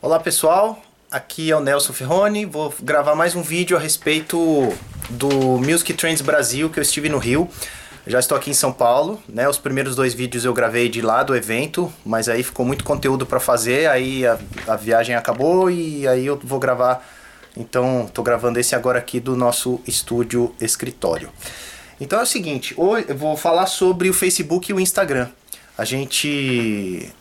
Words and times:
Olá 0.00 0.20
pessoal, 0.20 0.80
aqui 1.10 1.50
é 1.50 1.56
o 1.56 1.60
Nelson 1.60 1.92
Ferroni. 1.92 2.44
Vou 2.44 2.72
gravar 2.80 3.16
mais 3.16 3.34
um 3.34 3.42
vídeo 3.42 3.76
a 3.76 3.80
respeito 3.80 4.72
do 5.10 5.28
Music 5.58 5.92
Trends 5.92 6.22
Brasil 6.22 6.70
que 6.70 6.78
eu 6.78 6.82
estive 6.82 7.08
no 7.08 7.18
Rio. 7.18 7.50
Já 8.06 8.20
estou 8.20 8.38
aqui 8.38 8.48
em 8.48 8.54
São 8.54 8.72
Paulo, 8.72 9.20
né? 9.28 9.48
Os 9.48 9.58
primeiros 9.58 9.96
dois 9.96 10.14
vídeos 10.14 10.44
eu 10.44 10.54
gravei 10.54 10.88
de 10.88 11.02
lá 11.02 11.24
do 11.24 11.34
evento, 11.34 11.92
mas 12.06 12.28
aí 12.28 12.44
ficou 12.44 12.64
muito 12.64 12.84
conteúdo 12.84 13.26
para 13.26 13.40
fazer, 13.40 13.90
aí 13.90 14.24
a, 14.24 14.38
a, 14.68 14.76
viagem 14.76 15.16
acabou 15.16 15.68
e 15.68 16.06
aí 16.06 16.26
eu 16.26 16.38
vou 16.44 16.60
gravar. 16.60 17.04
Então, 17.56 18.04
estou 18.06 18.24
gravando 18.24 18.60
esse 18.60 18.76
agora 18.76 19.00
aqui 19.00 19.18
do 19.18 19.34
nosso 19.34 19.80
estúdio 19.84 20.54
escritório. 20.60 21.28
Então 22.00 22.20
é 22.20 22.22
o 22.22 22.26
seguinte, 22.26 22.72
hoje 22.76 23.06
eu 23.08 23.16
vou 23.16 23.36
falar 23.36 23.66
sobre 23.66 24.08
o 24.08 24.14
Facebook 24.14 24.70
e 24.70 24.74
o 24.74 24.78
Instagram. 24.78 25.26
A 25.76 25.84
gente 25.84 27.12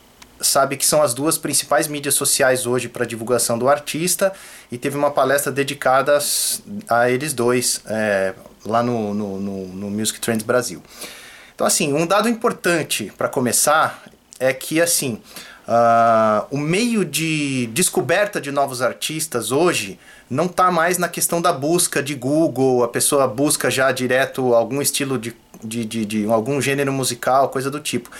sabe 0.41 0.77
que 0.77 0.85
são 0.85 1.01
as 1.01 1.13
duas 1.13 1.37
principais 1.37 1.87
mídias 1.87 2.15
sociais 2.15 2.65
hoje 2.65 2.87
para 2.87 3.05
divulgação 3.05 3.57
do 3.57 3.67
artista 3.67 4.33
e 4.71 4.77
teve 4.77 4.97
uma 4.97 5.11
palestra 5.11 5.51
dedicada 5.51 6.17
a 6.89 7.09
eles 7.09 7.33
dois 7.33 7.81
é, 7.87 8.33
lá 8.65 8.83
no, 8.83 9.13
no, 9.13 9.39
no, 9.39 9.65
no 9.67 9.89
Music 9.89 10.19
Trends 10.19 10.45
Brasil. 10.45 10.81
Então, 11.55 11.65
assim, 11.65 11.93
um 11.93 12.05
dado 12.05 12.29
importante 12.29 13.11
para 13.17 13.27
começar 13.27 14.03
é 14.39 14.53
que, 14.53 14.79
assim, 14.79 15.19
uh, 15.67 16.45
o 16.51 16.57
meio 16.57 17.03
de 17.03 17.67
descoberta 17.73 18.39
de 18.39 18.51
novos 18.51 18.81
artistas 18.81 19.51
hoje 19.51 19.99
não 20.29 20.45
está 20.45 20.69
mais 20.71 20.97
na 20.97 21.09
questão 21.09 21.41
da 21.41 21.51
busca 21.51 22.03
de 22.03 22.13
Google, 22.13 22.83
a 22.83 22.87
pessoa 22.87 23.27
busca 23.27 23.71
já 23.71 23.91
direto 23.91 24.53
algum 24.53 24.81
estilo 24.81 25.17
de, 25.17 25.35
de, 25.63 25.85
de, 25.85 26.05
de 26.05 26.25
algum 26.25 26.61
gênero 26.61 26.91
musical, 26.91 27.49
coisa 27.49 27.71
do 27.71 27.79
tipo. 27.79 28.11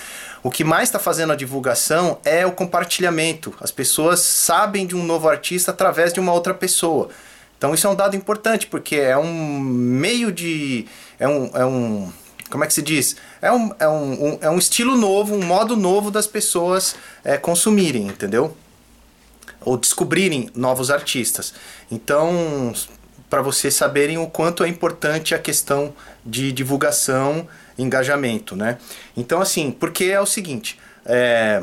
O 0.43 0.51
que 0.51 0.63
mais 0.63 0.89
está 0.89 0.99
fazendo 0.99 1.33
a 1.33 1.35
divulgação 1.35 2.19
é 2.23 2.45
o 2.45 2.51
compartilhamento. 2.51 3.53
As 3.59 3.71
pessoas 3.71 4.19
sabem 4.19 4.85
de 4.85 4.95
um 4.95 5.03
novo 5.03 5.27
artista 5.27 5.71
através 5.71 6.13
de 6.13 6.19
uma 6.19 6.33
outra 6.33 6.53
pessoa. 6.53 7.09
Então 7.57 7.73
isso 7.73 7.87
é 7.87 7.89
um 7.89 7.95
dado 7.95 8.15
importante, 8.15 8.67
porque 8.67 8.95
é 8.95 9.17
um 9.17 9.59
meio 9.59 10.31
de. 10.31 10.85
É 11.19 11.27
um. 11.27 11.51
É 11.53 11.65
um 11.65 12.11
como 12.49 12.63
é 12.63 12.67
que 12.67 12.73
se 12.73 12.81
diz? 12.81 13.17
É 13.41 13.51
um, 13.51 13.71
é 13.77 13.89
um, 13.89 14.25
um 14.25 14.39
é 14.41 14.49
um 14.49 14.57
estilo 14.57 14.95
novo, 14.95 15.35
um 15.35 15.43
modo 15.43 15.75
novo 15.75 16.09
das 16.09 16.27
pessoas 16.27 16.95
é, 17.23 17.37
consumirem, 17.37 18.07
entendeu? 18.07 18.55
Ou 19.61 19.75
descobrirem 19.75 20.49
novos 20.55 20.89
artistas. 20.89 21.53
Então, 21.91 22.73
para 23.29 23.41
vocês 23.41 23.73
saberem 23.73 24.17
o 24.17 24.27
quanto 24.27 24.63
é 24.63 24.67
importante 24.67 25.35
a 25.35 25.39
questão 25.39 25.93
de 26.25 26.51
divulgação 26.51 27.47
engajamento, 27.77 28.55
né? 28.55 28.77
Então, 29.15 29.39
assim, 29.39 29.71
porque 29.71 30.05
é 30.05 30.19
o 30.19 30.25
seguinte, 30.25 30.79
é, 31.05 31.61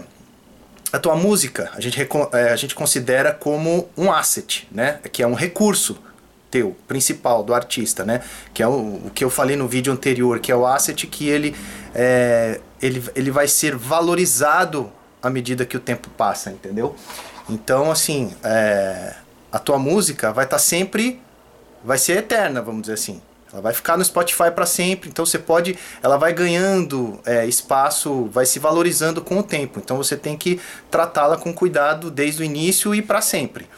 a 0.93 0.99
tua 0.99 1.17
música 1.17 1.71
a 1.75 1.81
gente, 1.81 2.01
é, 2.33 2.53
a 2.53 2.57
gente 2.57 2.75
considera 2.75 3.33
como 3.33 3.89
um 3.97 4.13
asset, 4.13 4.69
né? 4.71 5.01
Que 5.11 5.23
é 5.23 5.27
um 5.27 5.35
recurso 5.35 5.99
teu, 6.51 6.77
principal, 6.87 7.43
do 7.43 7.53
artista, 7.53 8.05
né? 8.05 8.23
Que 8.53 8.63
é 8.63 8.69
o, 8.69 9.07
o 9.07 9.11
que 9.13 9.25
eu 9.25 9.31
falei 9.31 9.57
no 9.57 9.67
vídeo 9.67 9.93
anterior, 9.93 10.39
que 10.39 10.53
é 10.53 10.57
o 10.57 10.65
asset 10.65 11.07
que 11.09 11.29
ele, 11.29 11.57
é, 11.93 12.61
ele, 12.81 13.03
ele 13.17 13.31
vai 13.33 13.49
ser 13.49 13.75
valorizado 13.75 14.93
à 15.21 15.29
medida 15.29 15.67
que 15.67 15.77
o 15.77 15.81
tempo 15.81 16.09
passa, 16.11 16.51
entendeu? 16.51 16.95
Então, 17.51 17.91
assim, 17.91 18.33
é, 18.45 19.15
a 19.51 19.59
tua 19.59 19.79
música 19.79 20.33
vai 20.33 20.45
estar 20.45 20.59
tá 20.59 20.63
sempre, 20.63 21.21
vai 21.85 21.99
ser 21.99 22.19
eterna, 22.19 22.63
vamos 22.63 22.83
dizer 22.83 22.95
assim. 22.95 23.21
Ela 23.53 23.63
vai 23.63 23.73
ficar 23.73 23.97
no 23.97 24.05
Spotify 24.05 24.51
para 24.53 24.67
sempre, 24.67 25.09
então 25.09 25.25
você 25.25 25.39
pode, 25.39 25.79
ela 26.03 26.17
vai 26.17 26.33
ganhando 26.33 27.21
é, 27.25 27.47
espaço, 27.47 28.25
vai 28.25 28.45
se 28.47 28.59
valorizando 28.59 29.21
com 29.21 29.39
o 29.39 29.43
tempo. 29.45 29.79
Então 29.79 29.97
você 29.97 30.17
tem 30.17 30.37
que 30.37 30.61
tratá-la 30.91 31.37
com 31.37 31.55
cuidado 31.55 32.11
desde 32.11 32.43
o 32.43 32.45
início 32.45 32.93
e 32.93 33.01
para 33.01 33.21
sempre. 33.21 33.69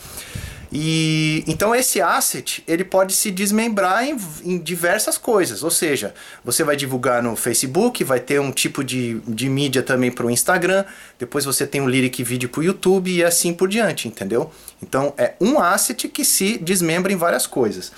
E 0.73 1.45
então 1.47 1.75
esse 1.75 2.01
asset 2.01 2.63
ele 2.67 2.85
pode 2.85 3.13
se 3.13 3.31
desmembrar 3.31 4.05
em, 4.05 4.17
em, 4.45 4.59
diversas 4.59 5.17
coisas, 5.17 5.63
ou 5.63 5.71
seja, 5.71 6.13
você 6.45 6.65
vai 6.65 6.77
divulgar 6.77 7.23
no 7.23 7.37
Facebook, 7.37 8.03
vai 8.03 8.19
ter 8.19 8.41
um 8.41 8.51
tipo 8.51 8.83
de, 8.83 9.21
de 9.29 9.49
mídia 9.49 9.83
também 9.83 10.11
para 10.11 10.27
o 10.27 10.31
Instagram, 10.31 10.85
depois 11.19 11.45
você 11.45 11.67
tem 11.67 11.81
um 11.81 11.89
lyric 11.89 12.23
vídeo 12.25 12.49
para 12.49 12.61
o 12.61 12.65
YouTube 12.65 13.11
e 13.11 13.23
assim 13.23 13.55
por 13.55 13.69
diante, 13.69 14.09
entendeu? 14.09 14.51
Então 14.83 15.15
é 15.17 15.35
um 15.41 15.61
asset 15.61 16.09
que 16.09 16.25
se 16.25 16.59
desmembra 16.59 17.13
em 17.13 17.17
várias 17.17 17.47
coisas. 17.47 17.93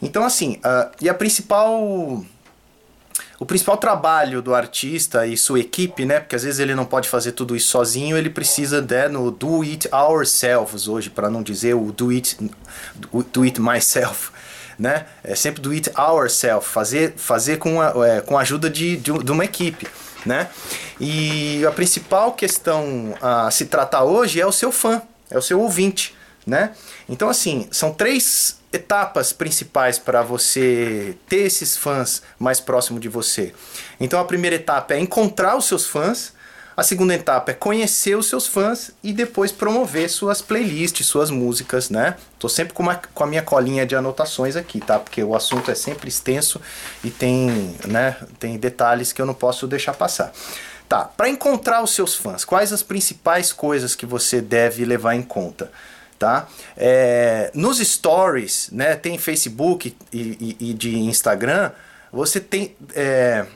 Então, 0.00 0.24
assim, 0.24 0.58
uh, 0.64 0.90
e 1.00 1.08
a 1.08 1.14
principal. 1.14 2.24
O 3.38 3.44
principal 3.44 3.76
trabalho 3.76 4.40
do 4.40 4.54
artista 4.54 5.26
e 5.26 5.36
sua 5.36 5.60
equipe, 5.60 6.06
né? 6.06 6.20
Porque 6.20 6.34
às 6.34 6.42
vezes 6.42 6.58
ele 6.58 6.74
não 6.74 6.86
pode 6.86 7.08
fazer 7.08 7.32
tudo 7.32 7.54
isso 7.54 7.68
sozinho, 7.68 8.16
ele 8.16 8.30
precisa 8.30 8.80
né, 8.80 9.08
no 9.08 9.30
do 9.30 9.60
it 9.60 9.88
ourselves 9.92 10.88
hoje, 10.88 11.10
para 11.10 11.28
não 11.28 11.42
dizer 11.42 11.74
o 11.74 11.92
do 11.92 12.08
it, 12.08 12.36
do 13.32 13.42
it 13.42 13.60
myself, 13.60 14.30
né? 14.78 15.04
É 15.22 15.34
sempre 15.34 15.60
do 15.60 15.70
it 15.70 15.90
ourselves, 15.98 16.66
fazer, 16.66 17.12
fazer 17.16 17.58
com 17.58 17.80
a, 17.80 17.92
é, 18.06 18.20
com 18.22 18.38
a 18.38 18.40
ajuda 18.40 18.70
de, 18.70 18.96
de, 18.96 19.12
de 19.12 19.32
uma 19.32 19.44
equipe. 19.44 19.86
Né? 20.24 20.48
E 20.98 21.64
a 21.64 21.70
principal 21.70 22.32
questão 22.32 23.14
a 23.22 23.48
se 23.50 23.66
tratar 23.66 24.02
hoje 24.02 24.40
é 24.40 24.46
o 24.46 24.50
seu 24.50 24.72
fã, 24.72 25.00
é 25.30 25.38
o 25.38 25.42
seu 25.42 25.60
ouvinte, 25.60 26.15
né? 26.46 26.72
Então 27.08 27.28
assim, 27.28 27.68
são 27.70 27.92
três 27.92 28.58
etapas 28.72 29.32
principais 29.32 29.98
para 29.98 30.22
você 30.22 31.16
ter 31.28 31.46
esses 31.46 31.76
fãs 31.76 32.22
mais 32.38 32.60
próximo 32.60 33.00
de 33.00 33.08
você. 33.08 33.52
Então 33.98 34.20
a 34.20 34.24
primeira 34.24 34.56
etapa 34.56 34.94
é 34.94 35.00
encontrar 35.00 35.56
os 35.56 35.64
seus 35.64 35.86
fãs, 35.86 36.34
a 36.76 36.82
segunda 36.82 37.14
etapa 37.14 37.52
é 37.52 37.54
conhecer 37.54 38.16
os 38.18 38.28
seus 38.28 38.46
fãs 38.46 38.90
e 39.02 39.10
depois 39.10 39.50
promover 39.50 40.10
suas 40.10 40.42
playlists, 40.42 41.06
suas 41.06 41.30
músicas, 41.30 41.88
né? 41.88 42.16
Tô 42.38 42.50
sempre 42.50 42.74
com, 42.74 42.82
uma, 42.82 42.96
com 42.96 43.24
a 43.24 43.26
minha 43.26 43.40
colinha 43.40 43.86
de 43.86 43.96
anotações 43.96 44.56
aqui, 44.56 44.78
tá? 44.78 44.98
Porque 44.98 45.24
o 45.24 45.34
assunto 45.34 45.70
é 45.70 45.74
sempre 45.74 46.10
extenso 46.10 46.60
e 47.02 47.10
tem, 47.10 47.74
né, 47.86 48.16
tem 48.38 48.58
detalhes 48.58 49.10
que 49.10 49.22
eu 49.22 49.26
não 49.26 49.32
posso 49.32 49.66
deixar 49.66 49.94
passar. 49.94 50.34
Tá, 50.86 51.04
para 51.04 51.28
encontrar 51.28 51.82
os 51.82 51.92
seus 51.92 52.14
fãs, 52.14 52.44
quais 52.44 52.72
as 52.72 52.82
principais 52.82 53.52
coisas 53.52 53.96
que 53.96 54.06
você 54.06 54.40
deve 54.40 54.84
levar 54.84 55.14
em 55.14 55.22
conta? 55.22 55.72
Tá? 56.18 56.48
É, 56.76 57.50
nos 57.54 57.78
stories, 57.78 58.70
né, 58.72 58.96
tem 58.96 59.18
Facebook 59.18 59.94
e, 60.12 60.18
e, 60.60 60.70
e 60.70 60.74
de 60.74 60.98
Instagram, 60.98 61.70
você 62.12 62.40
tem... 62.40 62.74
É, 62.94 63.46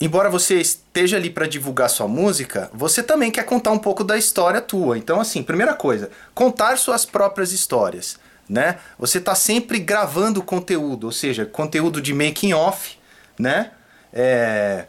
embora 0.00 0.30
você 0.30 0.60
esteja 0.60 1.16
ali 1.16 1.28
para 1.28 1.46
divulgar 1.46 1.90
sua 1.90 2.06
música, 2.06 2.70
você 2.72 3.02
também 3.02 3.30
quer 3.30 3.44
contar 3.44 3.72
um 3.72 3.78
pouco 3.78 4.04
da 4.04 4.16
história 4.16 4.60
tua. 4.60 4.96
Então, 4.96 5.20
assim, 5.20 5.42
primeira 5.42 5.74
coisa, 5.74 6.10
contar 6.34 6.78
suas 6.78 7.04
próprias 7.04 7.52
histórias, 7.52 8.18
né? 8.48 8.78
Você 8.98 9.18
está 9.18 9.34
sempre 9.34 9.78
gravando 9.78 10.42
conteúdo, 10.42 11.04
ou 11.04 11.12
seja, 11.12 11.44
conteúdo 11.44 12.00
de 12.00 12.14
making 12.14 12.52
off, 12.54 12.96
né? 13.38 13.72
É, 14.12 14.86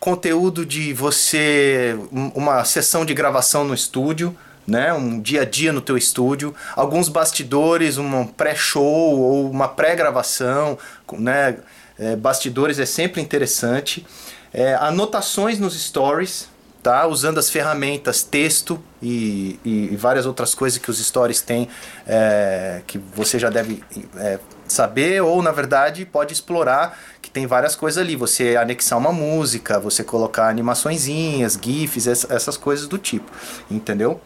conteúdo 0.00 0.64
de 0.64 0.92
você 0.92 1.96
uma 2.10 2.64
sessão 2.64 3.04
de 3.04 3.14
gravação 3.14 3.64
no 3.64 3.74
estúdio, 3.74 4.36
né? 4.68 4.92
Um 4.92 5.20
dia 5.20 5.42
a 5.42 5.44
dia 5.44 5.72
no 5.72 5.80
teu 5.80 5.96
estúdio, 5.96 6.54
alguns 6.76 7.08
bastidores, 7.08 7.96
um 7.96 8.26
pré-show 8.26 8.82
ou 8.82 9.50
uma 9.50 9.66
pré-gravação, 9.66 10.78
né? 11.12 11.56
É, 11.98 12.14
bastidores 12.14 12.78
é 12.78 12.86
sempre 12.86 13.20
interessante. 13.20 14.06
É, 14.52 14.74
anotações 14.74 15.58
nos 15.58 15.74
stories, 15.78 16.48
tá? 16.82 17.06
Usando 17.06 17.38
as 17.38 17.50
ferramentas 17.50 18.22
texto 18.22 18.78
e, 19.02 19.58
e, 19.64 19.92
e 19.92 19.96
várias 19.96 20.26
outras 20.26 20.54
coisas 20.54 20.78
que 20.78 20.90
os 20.90 21.04
stories 21.04 21.40
têm, 21.40 21.68
é, 22.06 22.82
que 22.86 22.98
você 22.98 23.38
já 23.38 23.50
deve 23.50 23.82
é, 24.16 24.38
saber 24.68 25.22
ou 25.22 25.42
na 25.42 25.50
verdade 25.50 26.04
pode 26.04 26.34
explorar 26.34 26.98
que 27.22 27.30
tem 27.30 27.46
várias 27.46 27.74
coisas 27.74 28.02
ali 28.02 28.14
você 28.14 28.54
anexar 28.54 28.98
uma 28.98 29.12
música 29.12 29.80
você 29.80 30.04
colocar 30.04 30.48
animaçõezinhas 30.48 31.58
gifs 31.60 32.06
essas 32.06 32.58
coisas 32.58 32.86
do 32.86 32.98
tipo 32.98 33.30
entendeu 33.70 34.20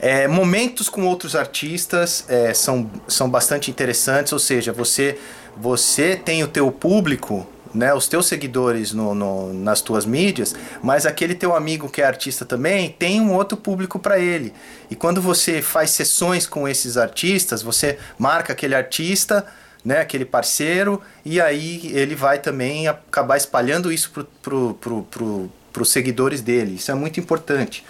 é, 0.00 0.26
momentos 0.26 0.88
com 0.88 1.06
outros 1.06 1.36
artistas 1.36 2.24
é, 2.28 2.54
são, 2.54 2.90
são 3.06 3.28
bastante 3.28 3.70
interessantes, 3.70 4.32
ou 4.32 4.38
seja, 4.38 4.72
você, 4.72 5.18
você 5.56 6.16
tem 6.16 6.42
o 6.42 6.48
teu 6.48 6.72
público, 6.72 7.46
né, 7.74 7.92
os 7.94 8.08
teus 8.08 8.26
seguidores 8.26 8.92
no, 8.92 9.14
no, 9.14 9.52
nas 9.52 9.80
tuas 9.80 10.06
mídias, 10.06 10.54
mas 10.82 11.06
aquele 11.06 11.34
teu 11.34 11.54
amigo 11.54 11.88
que 11.88 12.00
é 12.00 12.04
artista 12.04 12.44
também 12.44 12.94
tem 12.98 13.20
um 13.20 13.32
outro 13.32 13.56
público 13.56 13.98
para 13.98 14.18
ele. 14.18 14.52
E 14.90 14.96
quando 14.96 15.20
você 15.20 15.60
faz 15.62 15.90
sessões 15.90 16.46
com 16.46 16.66
esses 16.66 16.96
artistas, 16.96 17.62
você 17.62 17.98
marca 18.18 18.54
aquele 18.54 18.74
artista, 18.74 19.46
né, 19.84 20.00
aquele 20.00 20.24
parceiro, 20.24 21.00
e 21.24 21.40
aí 21.40 21.90
ele 21.94 22.14
vai 22.14 22.38
também 22.38 22.88
acabar 22.88 23.36
espalhando 23.36 23.92
isso 23.92 24.10
para 24.10 24.24
pro, 24.42 24.74
pro, 24.74 25.02
pro, 25.04 25.50
os 25.78 25.90
seguidores 25.90 26.40
dele. 26.40 26.76
Isso 26.76 26.90
é 26.90 26.94
muito 26.94 27.20
importante, 27.20 27.84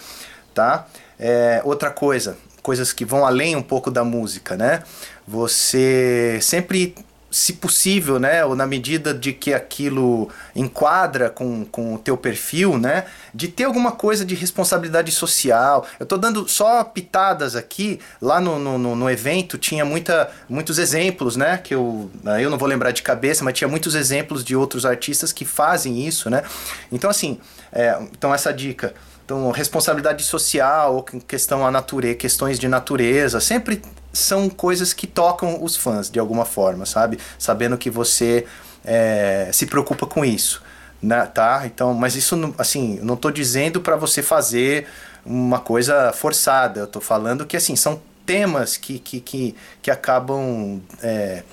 tá? 0.54 0.86
É, 1.18 1.60
outra 1.64 1.90
coisa, 1.90 2.36
coisas 2.62 2.92
que 2.92 3.04
vão 3.04 3.26
além 3.26 3.56
um 3.56 3.62
pouco 3.62 3.90
da 3.90 4.04
música, 4.04 4.56
né? 4.56 4.82
Você 5.26 6.38
sempre 6.40 6.94
se 7.30 7.52
possível, 7.52 8.18
né, 8.18 8.44
ou 8.44 8.56
na 8.56 8.66
medida 8.66 9.14
de 9.14 9.32
que 9.32 9.54
aquilo 9.54 10.28
enquadra 10.54 11.30
com, 11.30 11.64
com 11.64 11.94
o 11.94 11.98
teu 11.98 12.16
perfil, 12.16 12.76
né, 12.76 13.04
de 13.32 13.46
ter 13.46 13.64
alguma 13.64 13.92
coisa 13.92 14.24
de 14.24 14.34
responsabilidade 14.34 15.12
social. 15.12 15.86
Eu 15.98 16.04
estou 16.04 16.18
dando 16.18 16.48
só 16.48 16.82
pitadas 16.82 17.54
aqui, 17.54 18.00
lá 18.20 18.40
no, 18.40 18.58
no, 18.58 18.96
no, 18.96 19.10
evento 19.10 19.56
tinha 19.56 19.84
muita, 19.84 20.30
muitos 20.48 20.78
exemplos, 20.78 21.36
né, 21.36 21.58
que 21.58 21.74
eu, 21.74 22.10
eu 22.40 22.50
não 22.50 22.58
vou 22.58 22.68
lembrar 22.68 22.90
de 22.90 23.02
cabeça, 23.02 23.44
mas 23.44 23.54
tinha 23.54 23.68
muitos 23.68 23.94
exemplos 23.94 24.44
de 24.44 24.56
outros 24.56 24.84
artistas 24.84 25.32
que 25.32 25.44
fazem 25.44 26.04
isso, 26.04 26.28
né. 26.28 26.42
Então, 26.90 27.08
assim, 27.08 27.38
é, 27.72 27.96
então 28.12 28.34
essa 28.34 28.52
dica... 28.52 28.92
Então, 29.30 29.48
responsabilidade 29.52 30.24
social, 30.24 31.04
questão 31.28 31.64
a 31.64 31.70
natureza, 31.70 32.16
questões 32.16 32.58
de 32.58 32.66
natureza, 32.66 33.38
sempre 33.38 33.80
são 34.12 34.50
coisas 34.50 34.92
que 34.92 35.06
tocam 35.06 35.62
os 35.62 35.76
fãs 35.76 36.10
de 36.10 36.18
alguma 36.18 36.44
forma, 36.44 36.84
sabe? 36.84 37.16
Sabendo 37.38 37.78
que 37.78 37.88
você 37.88 38.44
é, 38.84 39.48
se 39.52 39.66
preocupa 39.66 40.04
com 40.04 40.24
isso, 40.24 40.60
né? 41.00 41.26
tá? 41.26 41.62
Então, 41.64 41.94
mas 41.94 42.16
isso, 42.16 42.36
assim, 42.58 42.98
não 43.04 43.14
estou 43.14 43.30
dizendo 43.30 43.80
para 43.80 43.94
você 43.94 44.20
fazer 44.20 44.88
uma 45.24 45.60
coisa 45.60 46.12
forçada. 46.12 46.80
Eu 46.80 46.86
estou 46.86 47.00
falando 47.00 47.46
que, 47.46 47.56
assim, 47.56 47.76
são 47.76 48.02
temas 48.26 48.76
que, 48.76 48.98
que, 48.98 49.20
que, 49.20 49.54
que 49.80 49.92
acabam 49.92 50.82
é, 51.04 51.44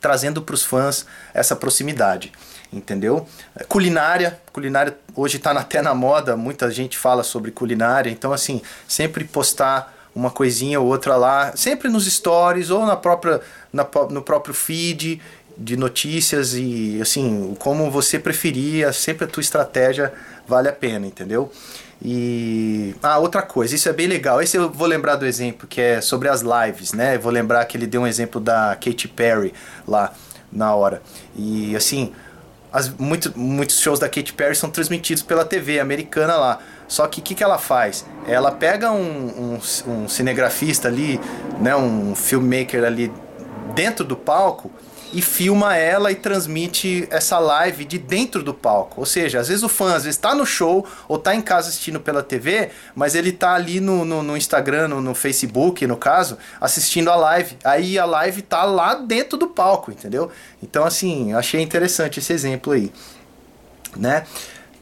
trazendo 0.00 0.40
para 0.40 0.54
os 0.54 0.62
fãs 0.62 1.04
essa 1.34 1.56
proximidade 1.56 2.30
entendeu? 2.76 3.26
Culinária, 3.68 4.38
culinária 4.52 4.96
hoje 5.14 5.36
está 5.36 5.52
até 5.52 5.80
na 5.80 5.94
moda, 5.94 6.36
muita 6.36 6.70
gente 6.70 6.98
fala 6.98 7.22
sobre 7.22 7.50
culinária, 7.50 8.10
então 8.10 8.32
assim, 8.32 8.60
sempre 8.88 9.24
postar 9.24 9.94
uma 10.14 10.30
coisinha 10.30 10.80
ou 10.80 10.86
outra 10.86 11.16
lá, 11.16 11.56
sempre 11.56 11.88
nos 11.88 12.06
stories 12.06 12.70
ou 12.70 12.86
na 12.86 12.96
própria, 12.96 13.40
na, 13.72 13.86
no 14.10 14.22
próprio 14.22 14.54
feed 14.54 15.20
de 15.56 15.76
notícias 15.76 16.54
e 16.54 16.98
assim, 17.00 17.56
como 17.58 17.90
você 17.90 18.18
preferia, 18.18 18.92
sempre 18.92 19.24
a 19.24 19.28
tua 19.28 19.40
estratégia 19.40 20.12
vale 20.46 20.68
a 20.68 20.72
pena, 20.72 21.06
entendeu? 21.06 21.50
E 22.02 22.94
ah, 23.02 23.18
outra 23.18 23.40
coisa, 23.40 23.74
isso 23.74 23.88
é 23.88 23.92
bem 23.92 24.06
legal. 24.06 24.42
Esse 24.42 24.56
eu 24.56 24.70
vou 24.70 24.86
lembrar 24.86 25.16
do 25.16 25.24
exemplo 25.24 25.66
que 25.66 25.80
é 25.80 26.00
sobre 26.00 26.28
as 26.28 26.42
lives, 26.42 26.92
né? 26.92 27.16
Eu 27.16 27.20
vou 27.20 27.32
lembrar 27.32 27.64
que 27.64 27.76
ele 27.76 27.86
deu 27.86 28.02
um 28.02 28.06
exemplo 28.06 28.40
da 28.40 28.76
Katy 28.76 29.08
Perry 29.08 29.54
lá 29.86 30.12
na 30.52 30.74
hora. 30.74 31.02
E 31.34 31.74
assim, 31.74 32.12
as, 32.74 32.88
muito, 32.88 33.32
muitos 33.38 33.78
shows 33.78 34.00
da 34.00 34.08
Katy 34.08 34.32
Perry 34.32 34.56
são 34.56 34.68
transmitidos 34.68 35.22
pela 35.22 35.44
TV 35.44 35.78
americana 35.78 36.36
lá. 36.36 36.58
Só 36.88 37.06
que 37.06 37.20
o 37.20 37.22
que, 37.22 37.32
que 37.36 37.44
ela 37.44 37.56
faz? 37.56 38.04
Ela 38.26 38.50
pega 38.50 38.90
um, 38.90 39.58
um, 39.86 39.92
um 39.92 40.08
cinegrafista 40.08 40.88
ali, 40.88 41.20
né, 41.60 41.74
um 41.76 42.16
filmmaker 42.16 42.82
ali 42.82 43.12
dentro 43.76 44.04
do 44.04 44.16
palco 44.16 44.72
e 45.14 45.22
filma 45.22 45.76
ela 45.76 46.10
e 46.10 46.16
transmite 46.16 47.06
essa 47.08 47.38
live 47.38 47.84
de 47.84 47.98
dentro 47.98 48.42
do 48.42 48.52
palco. 48.52 49.00
Ou 49.00 49.06
seja, 49.06 49.38
às 49.38 49.46
vezes 49.46 49.62
o 49.62 49.68
fã 49.68 49.96
está 49.96 50.34
no 50.34 50.44
show 50.44 50.84
ou 51.06 51.16
está 51.16 51.32
em 51.34 51.40
casa 51.40 51.68
assistindo 51.68 52.00
pela 52.00 52.20
TV, 52.20 52.70
mas 52.96 53.14
ele 53.14 53.30
está 53.30 53.54
ali 53.54 53.80
no, 53.80 54.04
no, 54.04 54.24
no 54.24 54.36
Instagram, 54.36 54.88
no, 54.88 55.00
no, 55.00 55.14
Facebook, 55.14 55.86
no 55.86 55.96
caso, 55.96 56.36
assistindo 56.60 57.10
a 57.10 57.16
live. 57.16 57.56
Aí 57.62 57.96
a 57.96 58.04
live 58.04 58.42
tá 58.42 58.64
lá 58.64 58.96
dentro 58.96 59.38
do 59.38 59.46
palco, 59.46 59.92
entendeu? 59.92 60.32
Então, 60.60 60.84
assim, 60.84 61.32
achei 61.32 61.62
interessante 61.62 62.18
esse 62.18 62.32
exemplo 62.32 62.72
aí, 62.72 62.92
né? 63.96 64.24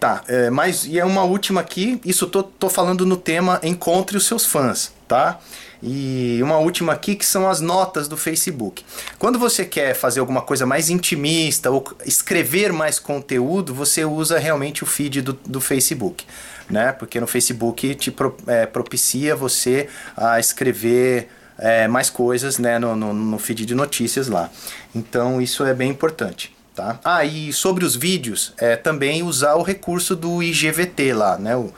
Tá, 0.03 0.21
é, 0.27 0.51
mas 0.51 0.85
e 0.85 0.99
é 0.99 1.05
uma 1.05 1.23
última 1.23 1.61
aqui, 1.61 2.01
isso 2.05 2.27
tô, 2.27 2.43
tô 2.43 2.69
falando 2.69 3.07
no 3.07 3.17
tema 3.17 3.61
Encontre 3.63 4.17
os 4.17 4.27
seus 4.27 4.45
fãs, 4.45 4.93
tá? 5.07 5.39
E 5.81 6.41
uma 6.43 6.59
última 6.59 6.93
aqui 6.93 7.15
que 7.15 7.25
são 7.25 7.49
as 7.49 7.61
notas 7.61 8.09
do 8.09 8.17
Facebook. 8.17 8.85
Quando 9.17 9.39
você 9.39 9.65
quer 9.65 9.95
fazer 9.95 10.19
alguma 10.19 10.43
coisa 10.43 10.67
mais 10.67 10.91
intimista 10.91 11.71
ou 11.71 11.85
escrever 12.05 12.73
mais 12.73 12.99
conteúdo, 12.99 13.73
você 13.73 14.05
usa 14.05 14.41
realmente 14.41 14.83
o 14.83 14.87
feed 14.87 15.23
do, 15.23 15.35
do 15.35 15.61
Facebook, 15.61 16.27
né? 16.69 16.91
Porque 16.91 17.21
no 17.21 17.29
Facebook 17.29 17.95
te 17.95 18.11
pro, 18.11 18.37
é, 18.49 18.67
propicia 18.67 19.37
você 19.37 19.89
a 20.17 20.41
escrever 20.41 21.29
é, 21.57 21.87
mais 21.87 22.11
coisas 22.11 22.59
né, 22.59 22.77
no, 22.77 22.97
no, 22.97 23.15
no 23.15 23.39
feed 23.39 23.65
de 23.65 23.75
notícias 23.77 24.27
lá. 24.27 24.51
Então 24.93 25.41
isso 25.41 25.65
é 25.65 25.73
bem 25.73 25.91
importante. 25.91 26.53
Tá? 26.75 26.99
Ah, 27.05 27.25
e 27.25 27.53
sobre 27.53 27.85
os 27.85 27.95
vídeos, 27.95 28.55
é 28.57 28.77
também 28.77 29.23
usar 29.23 29.57
o 29.57 29.63
recurso 29.63 30.17
do 30.17 30.43
IGVT 30.43 31.13
lá, 31.13 31.37
né? 31.37 31.55
O, 31.55 31.73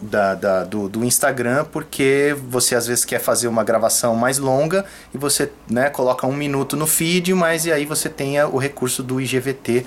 da, 0.00 0.34
da, 0.34 0.64
do, 0.64 0.88
do 0.88 1.04
Instagram, 1.04 1.66
porque 1.70 2.34
você 2.48 2.74
às 2.74 2.86
vezes 2.86 3.04
quer 3.04 3.18
fazer 3.20 3.48
uma 3.48 3.62
gravação 3.62 4.14
mais 4.16 4.38
longa 4.38 4.84
e 5.12 5.18
você 5.18 5.52
né, 5.68 5.90
coloca 5.90 6.26
um 6.26 6.32
minuto 6.32 6.76
no 6.76 6.86
feed, 6.86 7.34
mas 7.34 7.66
e 7.66 7.72
aí 7.72 7.84
você 7.84 8.08
tenha 8.08 8.48
o 8.48 8.56
recurso 8.56 9.02
do 9.02 9.20
IGVT 9.20 9.86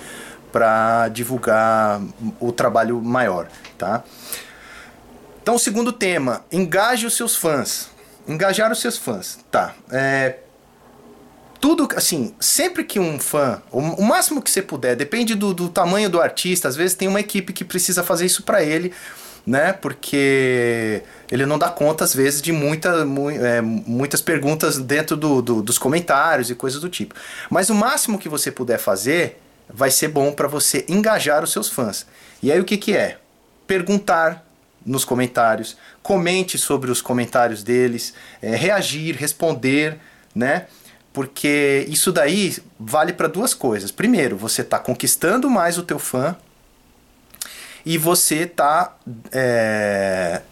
para 0.52 1.08
divulgar 1.08 2.00
o 2.38 2.52
trabalho 2.52 3.02
maior, 3.02 3.48
tá? 3.76 4.04
Então, 5.42 5.56
o 5.56 5.58
segundo 5.58 5.92
tema, 5.92 6.44
engaje 6.50 7.06
os 7.06 7.16
seus 7.16 7.34
fãs. 7.34 7.90
Engajar 8.26 8.70
os 8.70 8.80
seus 8.80 8.96
fãs, 8.96 9.40
tá? 9.50 9.74
É, 9.90 10.36
tudo, 11.64 11.88
assim, 11.96 12.34
sempre 12.38 12.84
que 12.84 13.00
um 13.00 13.18
fã, 13.18 13.62
o, 13.72 13.78
o 13.78 14.04
máximo 14.04 14.42
que 14.42 14.50
você 14.50 14.60
puder, 14.60 14.94
depende 14.94 15.34
do, 15.34 15.54
do, 15.54 15.70
tamanho 15.70 16.10
do 16.10 16.20
artista, 16.20 16.68
às 16.68 16.76
vezes 16.76 16.94
tem 16.94 17.08
uma 17.08 17.20
equipe 17.20 17.54
que 17.54 17.64
precisa 17.64 18.02
fazer 18.02 18.26
isso 18.26 18.42
para 18.42 18.62
ele, 18.62 18.92
né? 19.46 19.72
Porque 19.72 21.02
ele 21.32 21.46
não 21.46 21.58
dá 21.58 21.70
conta, 21.70 22.04
às 22.04 22.14
vezes, 22.14 22.42
de 22.42 22.52
muita, 22.52 23.06
mu, 23.06 23.30
é, 23.30 23.62
muitas 23.62 24.20
perguntas 24.20 24.76
dentro 24.76 25.16
do, 25.16 25.40
do, 25.40 25.62
dos 25.62 25.78
comentários 25.78 26.50
e 26.50 26.54
coisas 26.54 26.82
do 26.82 26.90
tipo. 26.90 27.14
Mas 27.48 27.70
o 27.70 27.74
máximo 27.74 28.18
que 28.18 28.28
você 28.28 28.50
puder 28.50 28.76
fazer 28.76 29.40
vai 29.66 29.90
ser 29.90 30.08
bom 30.08 30.32
para 30.32 30.46
você 30.46 30.84
engajar 30.86 31.42
os 31.42 31.50
seus 31.50 31.70
fãs. 31.70 32.06
E 32.42 32.52
aí 32.52 32.60
o 32.60 32.64
que, 32.64 32.76
que 32.76 32.94
é? 32.94 33.16
Perguntar 33.66 34.46
nos 34.84 35.02
comentários, 35.02 35.78
comente 36.02 36.58
sobre 36.58 36.90
os 36.90 37.00
comentários 37.00 37.62
deles, 37.62 38.12
é, 38.42 38.54
reagir, 38.54 39.16
responder, 39.16 39.98
né? 40.34 40.66
Porque 41.14 41.86
isso 41.88 42.10
daí 42.10 42.56
vale 42.78 43.12
para 43.12 43.28
duas 43.28 43.54
coisas. 43.54 43.92
Primeiro, 43.92 44.36
você 44.36 44.62
está 44.62 44.80
conquistando 44.80 45.48
mais 45.48 45.78
o 45.78 45.84
teu 45.84 45.98
fã 45.98 46.36
e 47.86 47.96
você 47.96 48.38
está 48.40 48.96
é, 49.30 50.42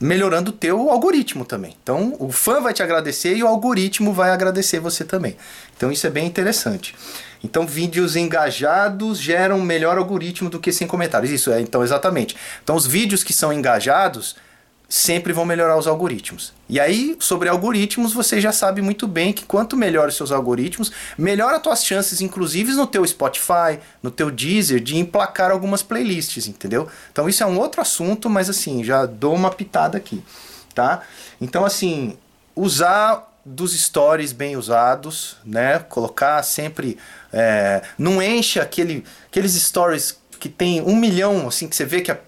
melhorando 0.00 0.52
o 0.52 0.54
teu 0.54 0.90
algoritmo 0.90 1.44
também. 1.44 1.76
Então, 1.82 2.14
o 2.20 2.30
fã 2.30 2.60
vai 2.60 2.72
te 2.72 2.84
agradecer 2.84 3.34
e 3.34 3.42
o 3.42 3.48
algoritmo 3.48 4.12
vai 4.12 4.30
agradecer 4.30 4.78
você 4.78 5.04
também. 5.04 5.36
Então, 5.76 5.90
isso 5.90 6.06
é 6.06 6.10
bem 6.10 6.24
interessante. 6.24 6.94
Então, 7.42 7.66
vídeos 7.66 8.14
engajados 8.14 9.18
geram 9.18 9.60
melhor 9.60 9.98
algoritmo 9.98 10.48
do 10.48 10.60
que 10.60 10.72
sem 10.72 10.86
comentários. 10.86 11.32
Isso 11.32 11.50
é, 11.50 11.60
então, 11.60 11.82
exatamente. 11.82 12.36
Então, 12.62 12.76
os 12.76 12.86
vídeos 12.86 13.24
que 13.24 13.32
são 13.32 13.52
engajados 13.52 14.36
sempre 14.92 15.32
vão 15.32 15.46
melhorar 15.46 15.78
os 15.78 15.86
algoritmos. 15.86 16.52
E 16.68 16.78
aí, 16.78 17.16
sobre 17.18 17.48
algoritmos, 17.48 18.12
você 18.12 18.38
já 18.42 18.52
sabe 18.52 18.82
muito 18.82 19.08
bem 19.08 19.32
que 19.32 19.42
quanto 19.46 19.74
melhor 19.74 20.08
os 20.08 20.16
seus 20.16 20.30
algoritmos, 20.30 20.92
melhor 21.16 21.54
as 21.54 21.62
tuas 21.62 21.82
chances, 21.82 22.20
inclusive 22.20 22.72
no 22.72 22.86
teu 22.86 23.02
Spotify, 23.06 23.78
no 24.02 24.10
teu 24.10 24.30
Deezer, 24.30 24.80
de 24.80 24.98
emplacar 24.98 25.50
algumas 25.50 25.82
playlists, 25.82 26.46
entendeu? 26.46 26.90
Então 27.10 27.26
isso 27.26 27.42
é 27.42 27.46
um 27.46 27.58
outro 27.58 27.80
assunto, 27.80 28.28
mas 28.28 28.50
assim, 28.50 28.84
já 28.84 29.06
dou 29.06 29.34
uma 29.34 29.50
pitada 29.50 29.96
aqui, 29.96 30.22
tá? 30.74 31.00
Então 31.40 31.64
assim, 31.64 32.18
usar 32.54 33.32
dos 33.46 33.72
stories 33.72 34.32
bem 34.32 34.58
usados, 34.58 35.38
né? 35.42 35.78
Colocar 35.78 36.42
sempre... 36.42 36.98
É, 37.32 37.80
não 37.96 38.22
encha 38.22 38.60
aquele, 38.60 39.04
aqueles 39.26 39.54
stories 39.54 40.20
que 40.42 40.48
tem 40.48 40.82
um 40.82 40.96
milhão, 40.96 41.46
assim, 41.46 41.68
que 41.68 41.76
você 41.76 41.84
vê 41.84 42.00
que, 42.00 42.10
a, 42.10 42.18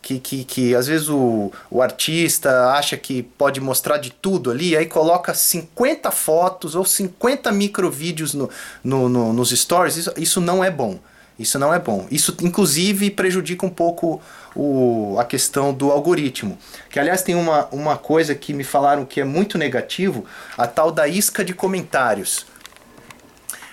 que, 0.00 0.20
que, 0.20 0.44
que 0.44 0.76
às 0.76 0.86
vezes 0.86 1.08
o, 1.08 1.50
o 1.68 1.82
artista 1.82 2.70
acha 2.70 2.96
que 2.96 3.20
pode 3.20 3.60
mostrar 3.60 3.96
de 3.96 4.10
tudo 4.10 4.52
ali, 4.52 4.76
aí 4.76 4.86
coloca 4.86 5.34
50 5.34 6.08
fotos 6.12 6.76
ou 6.76 6.84
50 6.84 7.50
microvídeos 7.50 8.32
no, 8.32 8.48
no, 8.84 9.08
no, 9.08 9.32
nos 9.32 9.50
stories, 9.50 9.96
isso, 9.96 10.12
isso 10.16 10.40
não 10.40 10.62
é 10.62 10.70
bom. 10.70 11.00
Isso 11.36 11.58
não 11.58 11.74
é 11.74 11.80
bom. 11.80 12.06
Isso, 12.12 12.36
inclusive, 12.42 13.10
prejudica 13.10 13.66
um 13.66 13.70
pouco 13.70 14.20
o, 14.54 15.16
a 15.18 15.24
questão 15.24 15.74
do 15.74 15.90
algoritmo. 15.90 16.56
Que, 16.88 17.00
aliás, 17.00 17.22
tem 17.22 17.34
uma, 17.34 17.66
uma 17.72 17.96
coisa 17.96 18.36
que 18.36 18.52
me 18.52 18.62
falaram 18.62 19.04
que 19.04 19.20
é 19.20 19.24
muito 19.24 19.58
negativo, 19.58 20.24
a 20.56 20.68
tal 20.68 20.92
da 20.92 21.08
isca 21.08 21.44
de 21.44 21.54
comentários. 21.54 22.46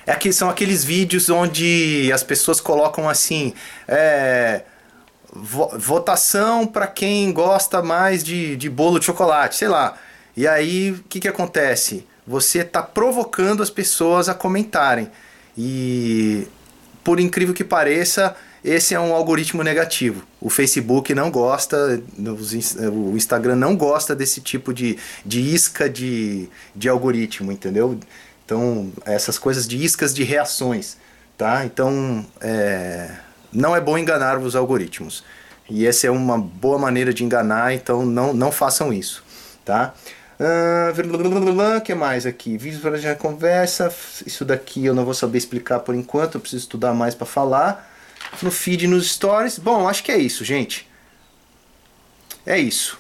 É 0.06 0.14
que 0.16 0.32
são 0.32 0.50
aqueles 0.50 0.84
vídeos 0.84 1.30
onde 1.30 2.12
as 2.14 2.24
pessoas 2.24 2.62
colocam 2.62 3.10
assim. 3.10 3.54
É, 3.88 4.62
votação 5.34 6.66
para 6.66 6.88
quem 6.88 7.32
gosta 7.34 7.82
mais 7.82 8.24
de, 8.24 8.56
de 8.56 8.70
bolo 8.70 9.00
de 9.00 9.06
chocolate, 9.06 9.56
sei 9.56 9.68
lá. 9.68 9.98
E 10.38 10.48
aí 10.48 10.92
o 10.92 11.04
que, 11.10 11.20
que 11.20 11.28
acontece? 11.28 12.06
Você 12.28 12.60
está 12.60 12.82
provocando 12.82 13.62
as 13.62 13.70
pessoas 13.70 14.30
a 14.30 14.34
comentarem. 14.34 15.10
E 15.58 16.48
por 17.04 17.20
incrível 17.20 17.54
que 17.54 17.64
pareça, 17.64 18.36
esse 18.64 18.96
é 18.96 19.00
um 19.00 19.14
algoritmo 19.14 19.62
negativo. 19.62 20.24
O 20.42 20.50
Facebook 20.50 21.14
não 21.14 21.30
gosta, 21.30 22.02
o 22.92 23.16
Instagram 23.16 23.56
não 23.56 23.76
gosta 23.76 24.16
desse 24.16 24.42
tipo 24.42 24.74
de, 24.74 24.98
de 25.24 25.40
isca 25.40 25.88
de, 25.88 26.50
de 26.76 26.90
algoritmo, 26.90 27.52
entendeu? 27.52 28.00
Então, 28.46 28.92
essas 29.06 29.40
coisas 29.40 29.68
de 29.68 29.84
iscas 29.84 30.14
de 30.14 30.24
reações, 30.24 30.98
tá? 31.36 31.66
Então, 31.66 32.26
é, 32.40 33.10
não 33.52 33.76
é 33.76 33.82
bom 33.82 33.98
enganar 33.98 34.38
os 34.38 34.56
algoritmos. 34.56 35.24
E 35.68 35.88
essa 35.88 36.06
é 36.06 36.12
uma 36.12 36.38
boa 36.38 36.78
maneira 36.78 37.12
de 37.12 37.24
enganar, 37.24 37.74
então 37.74 38.06
não, 38.06 38.34
não 38.34 38.52
façam 38.52 38.94
isso, 38.94 39.24
tá? 39.66 39.96
O 40.38 41.78
uh, 41.78 41.82
que 41.82 41.96
mais 41.96 42.26
aqui? 42.26 42.58
Vídeos 42.58 42.82
para 42.82 42.98
já 42.98 43.16
conversa. 43.16 43.92
Isso 44.26 44.44
daqui 44.46 44.86
eu 44.86 44.94
não 44.94 45.06
vou 45.06 45.14
saber 45.14 45.38
explicar 45.38 45.80
por 45.80 45.96
enquanto, 45.96 46.36
eu 46.36 46.42
preciso 46.42 46.64
estudar 46.64 46.94
mais 46.94 47.16
para 47.16 47.26
falar. 47.26 47.92
No 48.42 48.52
feed, 48.52 48.86
nos 48.86 49.12
stories. 49.12 49.58
Bom, 49.58 49.88
acho 49.88 50.04
que 50.04 50.12
é 50.12 50.18
isso, 50.18 50.44
gente. 50.44 50.88
É 52.46 52.60
isso. 52.60 53.00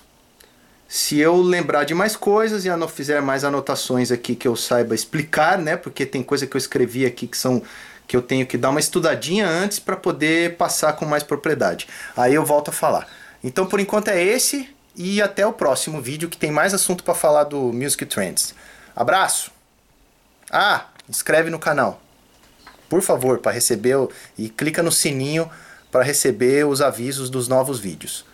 Se 0.87 1.19
eu 1.19 1.41
lembrar 1.41 1.83
de 1.83 1.93
mais 1.93 2.15
coisas 2.15 2.63
e 2.65 2.75
não 2.75 2.87
fizer 2.87 3.21
mais 3.21 3.43
anotações 3.43 4.11
aqui 4.11 4.35
que 4.35 4.47
eu 4.47 4.55
saiba 4.55 4.93
explicar, 4.93 5.57
né? 5.57 5.75
Porque 5.75 6.05
tem 6.05 6.21
coisa 6.21 6.45
que 6.45 6.55
eu 6.55 6.59
escrevi 6.59 7.05
aqui 7.05 7.27
que 7.27 7.37
são 7.37 7.61
que 8.07 8.15
eu 8.15 8.21
tenho 8.21 8.45
que 8.45 8.55
dar 8.55 8.69
uma 8.69 8.79
estudadinha 8.79 9.47
antes 9.47 9.79
para 9.79 9.95
poder 9.95 10.57
passar 10.57 10.93
com 10.93 11.05
mais 11.05 11.23
propriedade. 11.23 11.87
Aí 12.15 12.35
eu 12.35 12.45
volto 12.45 12.69
a 12.69 12.71
falar. 12.71 13.07
Então 13.43 13.65
por 13.65 13.79
enquanto 13.79 14.09
é 14.09 14.23
esse 14.23 14.69
e 14.95 15.21
até 15.21 15.45
o 15.45 15.51
próximo 15.51 15.99
vídeo 15.99 16.29
que 16.29 16.37
tem 16.37 16.51
mais 16.51 16.73
assunto 16.73 17.03
para 17.03 17.15
falar 17.15 17.45
do 17.45 17.73
Music 17.73 18.05
Trends. 18.05 18.53
Abraço. 18.95 19.51
Ah, 20.51 20.85
inscreve 21.09 21.49
no 21.49 21.57
canal. 21.57 21.99
Por 22.87 23.01
favor, 23.01 23.39
para 23.39 23.51
receber 23.51 23.97
e 24.37 24.49
clica 24.49 24.83
no 24.83 24.91
sininho 24.91 25.49
para 25.91 26.03
receber 26.03 26.65
os 26.65 26.81
avisos 26.81 27.29
dos 27.29 27.47
novos 27.47 27.79
vídeos. 27.79 28.25